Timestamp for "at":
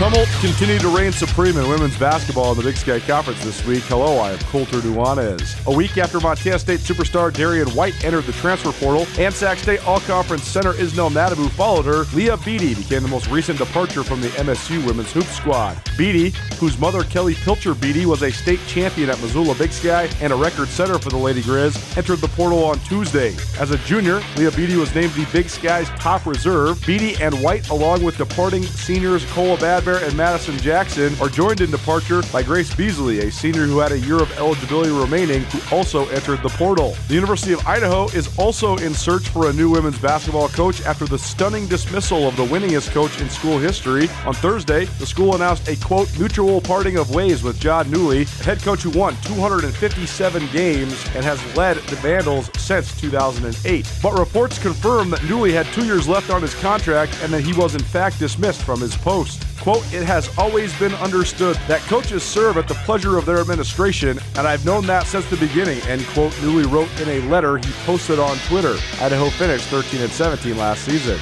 19.10-19.20, 62.56-62.66